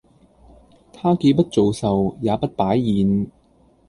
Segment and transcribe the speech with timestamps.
[0.93, 3.27] 她既不做壽，也不擺宴